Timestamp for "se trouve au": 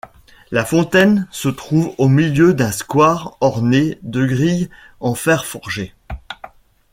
1.29-2.07